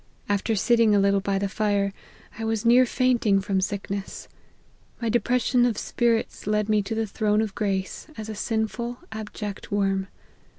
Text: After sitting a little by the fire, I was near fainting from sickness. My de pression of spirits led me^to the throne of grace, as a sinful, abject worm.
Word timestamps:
After 0.27 0.55
sitting 0.55 0.95
a 0.95 0.99
little 0.99 1.19
by 1.19 1.37
the 1.37 1.47
fire, 1.47 1.93
I 2.39 2.43
was 2.43 2.65
near 2.65 2.87
fainting 2.87 3.39
from 3.39 3.61
sickness. 3.61 4.27
My 4.99 5.09
de 5.09 5.19
pression 5.19 5.63
of 5.63 5.77
spirits 5.77 6.47
led 6.47 6.65
me^to 6.65 6.95
the 6.95 7.05
throne 7.05 7.39
of 7.39 7.53
grace, 7.53 8.07
as 8.17 8.27
a 8.27 8.33
sinful, 8.33 8.97
abject 9.11 9.71
worm. 9.71 10.07